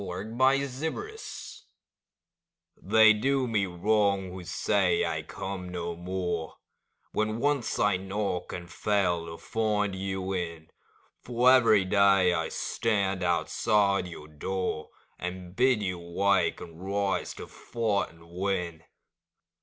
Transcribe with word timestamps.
OPPORTUNITY 0.03 1.15
They 2.81 3.13
do 3.13 3.47
me 3.47 3.67
wrong 3.67 4.31
who 4.31 4.43
say 4.43 5.05
I 5.05 5.21
come 5.21 5.69
no 5.69 5.95
more 5.95 6.57
When 7.11 7.37
once 7.39 7.77
I 7.77 7.97
knock 7.97 8.51
and 8.51 8.67
fail 8.67 9.27
to 9.27 9.37
find 9.37 9.93
you 9.95 10.33
in; 10.33 10.71
For 11.21 11.51
every 11.53 11.85
day 11.85 12.33
I 12.33 12.49
stand 12.49 13.21
outside 13.21 14.07
your 14.07 14.27
door, 14.27 14.89
And 15.19 15.55
bid 15.55 15.83
you 15.83 15.99
wake, 15.99 16.59
and 16.59 16.83
rise 16.83 17.35
to 17.35 17.45
fight 17.45 18.09
and 18.09 18.27
win. 18.27 18.81